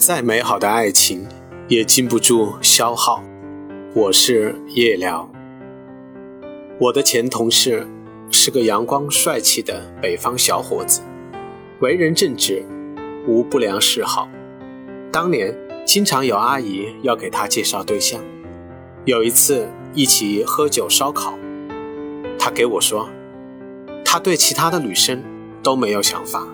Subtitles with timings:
[0.00, 1.28] 再美好的爱情，
[1.68, 3.22] 也经不住消耗。
[3.94, 5.30] 我是夜聊。
[6.78, 7.86] 我的前同事
[8.30, 11.02] 是个阳光帅气的北方小伙子，
[11.80, 12.64] 为人正直，
[13.28, 14.26] 无不良嗜好。
[15.12, 15.54] 当年
[15.84, 18.18] 经常有阿姨要给他介绍对象。
[19.04, 21.38] 有一次一起喝酒烧烤，
[22.38, 23.06] 他给我说，
[24.02, 25.22] 他对其他的女生
[25.62, 26.48] 都没有想法，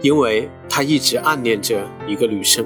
[0.00, 2.64] 因为他一直暗恋着一个女生。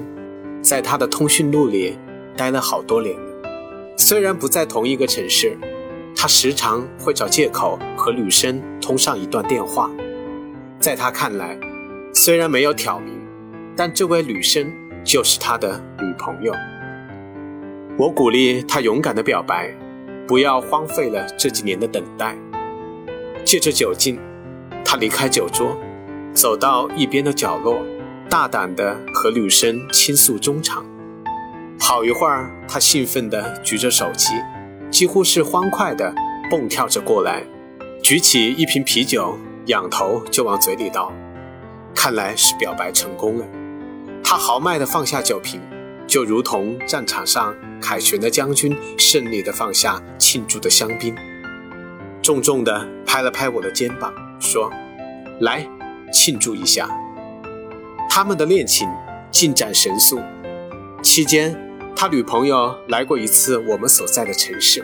[0.61, 1.97] 在他的通讯录里
[2.35, 3.15] 待了好多年，
[3.97, 5.57] 虽然不在同一个城市，
[6.15, 9.89] 他时常会找借口和女生通上一段电话。
[10.79, 11.57] 在他看来，
[12.13, 13.13] 虽然没有挑明，
[13.75, 14.71] 但这位女生
[15.03, 16.53] 就是他的女朋友。
[17.97, 19.73] 我鼓励他勇敢的表白，
[20.27, 22.37] 不要荒废了这几年的等待。
[23.45, 24.19] 借着酒劲，
[24.85, 25.77] 他离开酒桌，
[26.33, 27.81] 走到一边的角落。
[28.29, 30.85] 大胆地和女生倾诉衷肠，
[31.79, 34.35] 好一会儿，他兴奋地举着手机，
[34.91, 36.13] 几乎是欢快地
[36.47, 37.43] 蹦跳着过来，
[38.03, 41.11] 举起一瓶啤酒，仰头就往嘴里倒。
[41.95, 43.45] 看来是表白成功了。
[44.23, 45.59] 他豪迈地放下酒瓶，
[46.05, 51.15] 就如同战场上凯旋的将军胜利地放下庆祝的香槟，
[52.21, 54.71] 重重地拍了拍我的肩膀，说
[55.41, 55.67] ：“来，
[56.13, 56.87] 庆祝一下。”
[58.21, 58.85] 他们的恋情
[59.31, 60.19] 进展神速，
[61.01, 61.57] 期间
[61.95, 64.83] 他女朋友来过一次我们所在的城市。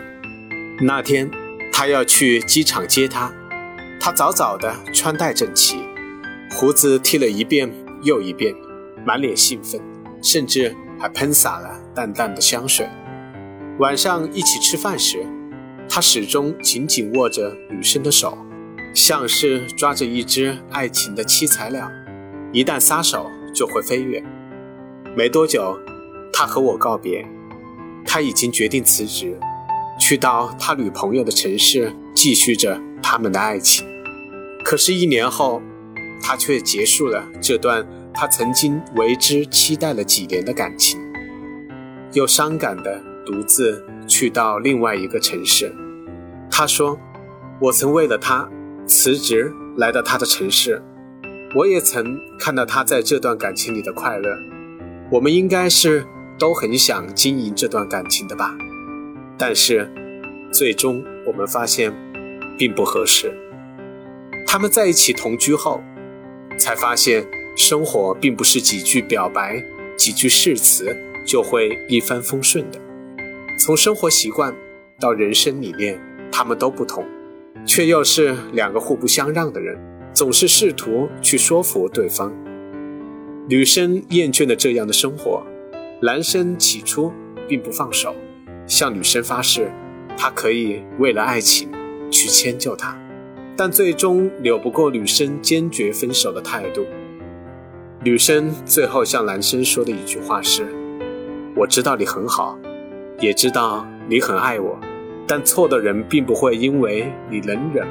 [0.79, 1.29] 那天
[1.69, 3.29] 他要去机场接她，
[3.99, 5.79] 他早早的穿戴整齐，
[6.51, 7.69] 胡子剃了一遍
[8.03, 8.55] 又一遍，
[9.05, 9.81] 满脸兴奋，
[10.23, 12.87] 甚至还喷洒了淡淡的香水。
[13.79, 15.27] 晚上一起吃饭时，
[15.89, 18.37] 他始终紧紧握着女生的手，
[18.93, 21.91] 像是抓着一只爱情的七彩鸟。
[22.55, 24.23] 一旦撒手，就会飞远。
[25.13, 25.77] 没多久，
[26.31, 27.27] 他和我告别。
[28.05, 29.37] 他已经决定辞职，
[29.99, 33.85] 去到他女朋友的城市，继续着他们的爱情。
[34.63, 35.61] 可是，一年后，
[36.21, 40.97] 他却结束了这段他曾经为之期待了几年的感情，
[42.13, 45.75] 又伤感的独自去到另外一个城市。
[46.49, 46.97] 他说
[47.59, 48.49] ：“我曾为了他
[48.85, 50.81] 辞职，来到他的城市。”
[51.55, 54.37] 我也曾看到他在这段感情里的快乐，
[55.09, 56.05] 我们应该是
[56.37, 58.53] 都很想经营这段感情的吧，
[59.37, 59.89] 但是
[60.51, 61.93] 最终我们发现
[62.57, 63.31] 并不合适。
[64.45, 65.81] 他们在一起同居后，
[66.59, 69.63] 才发现生活并不是几句表白、
[69.95, 70.93] 几句誓词
[71.25, 72.77] 就会一帆风顺的。
[73.57, 74.53] 从生活习惯
[74.99, 75.97] 到人生理念，
[76.29, 77.05] 他们都不同，
[77.65, 79.79] 却又是两个互不相让的人。
[80.15, 82.31] 总是试图去说服对方，
[83.49, 85.43] 女生厌倦了这样的生活，
[86.01, 87.11] 男生起初
[87.49, 88.15] 并不放手，
[88.65, 89.69] 向女生发誓，
[90.17, 91.69] 他可以为了爱情
[92.09, 92.97] 去迁就她，
[93.57, 96.85] 但最终扭不过女生坚决分手的态度。
[98.01, 100.65] 女生最后向男生说的一句话是
[101.57, 102.57] ：“我知道你很好，
[103.19, 104.79] 也知道你很爱我，
[105.27, 107.85] 但错的人并不会因为你能忍，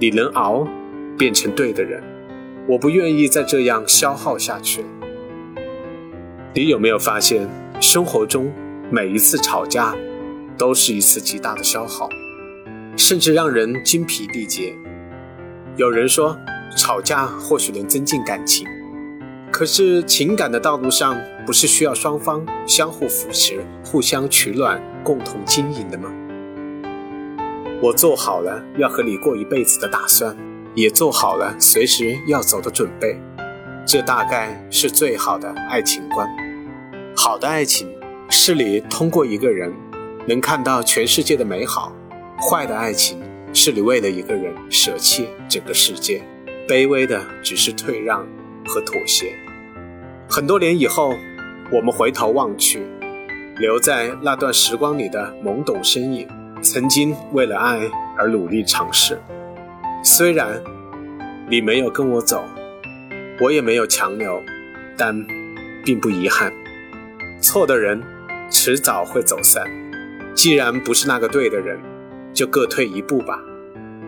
[0.00, 0.66] 你能熬。”
[1.22, 2.02] 变成对的人，
[2.66, 4.84] 我不愿意再这样消耗下去。
[6.52, 7.48] 你有没有发现，
[7.80, 8.52] 生活中
[8.90, 9.94] 每一次吵架，
[10.58, 12.08] 都是一次极大的消耗，
[12.96, 14.74] 甚至让人精疲力竭。
[15.76, 16.36] 有人说，
[16.76, 18.66] 吵架或许能增进感情，
[19.52, 21.16] 可是情感的道路上，
[21.46, 26.12] 不是需要双方相互扶持、互相取暖、共同经营的吗？
[27.80, 30.36] 我做好了要和你过一辈子的打算。
[30.74, 33.18] 也做好了随时要走的准备，
[33.86, 36.28] 这大概是最好的爱情观。
[37.14, 37.88] 好的爱情
[38.30, 39.72] 是你通过一个人
[40.26, 41.92] 能看到全世界的美好；
[42.40, 43.20] 坏的爱情
[43.52, 46.22] 是你为了一个人舍弃整个世界，
[46.66, 48.26] 卑微的只是退让
[48.66, 49.34] 和妥协。
[50.28, 51.14] 很多年以后，
[51.70, 52.82] 我们回头望去，
[53.58, 56.26] 留在那段时光里的懵懂身影，
[56.62, 57.80] 曾经为了爱
[58.16, 59.20] 而努力尝试。
[60.04, 60.60] 虽然
[61.48, 62.44] 你没有跟我走，
[63.40, 64.42] 我也没有强留，
[64.96, 65.14] 但
[65.84, 66.52] 并不遗憾。
[67.40, 68.02] 错的人
[68.50, 69.64] 迟早会走散，
[70.34, 71.78] 既然不是那个对的人，
[72.32, 73.38] 就各退一步吧。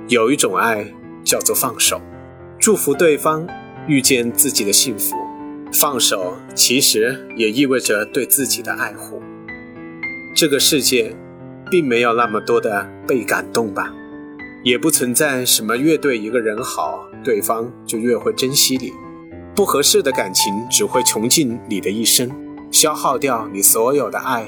[0.09, 0.85] 有一种爱
[1.25, 2.01] 叫做放手，
[2.59, 3.47] 祝福对方
[3.87, 5.15] 遇见自己的幸福。
[5.73, 9.23] 放手其实也意味着对自己的爱护。
[10.35, 11.15] 这个世界
[11.71, 13.93] 并没有那么多的被感动吧。
[14.65, 18.91] 也不存在什么越对一个人好，对方就越会珍惜你。
[19.55, 22.31] 不合适的感情只会穷尽你的一生，
[22.71, 24.47] 消耗掉你所有的爱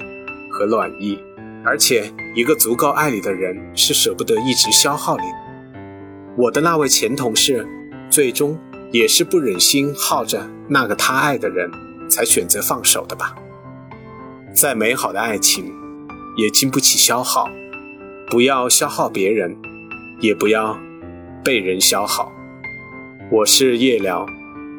[0.51, 1.19] 和暖意，
[1.63, 5.25] 而且一个足够爱你的人是舍不得一直消耗你。
[6.35, 7.69] 我的那位前同事，
[8.09, 8.59] 最终
[8.93, 11.71] 也是不忍心耗着那个他爱的人，
[12.09, 13.35] 才选择放手的吧。
[14.55, 15.71] 再美好的爱情，
[16.39, 17.47] 也经不起消耗。
[18.29, 19.57] 不要消耗别人，
[20.21, 20.79] 也不要
[21.45, 22.33] 被人消耗。
[23.31, 24.27] 我是夜聊，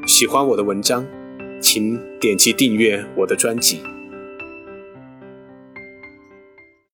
[0.07, 1.05] 喜欢我的文章，
[1.61, 3.81] 请点击订阅我的专辑。